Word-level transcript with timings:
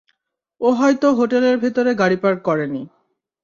ও 0.61 0.67
হয়তো 0.71 1.07
হোটেলের 1.13 1.55
ভিতরে 1.57 1.91
গাড়ি 1.95 2.17
পার্ক 2.23 2.39
করেনি। 2.43 2.81